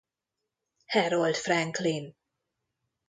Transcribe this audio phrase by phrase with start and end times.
[0.87, 2.15] Harold Franklin.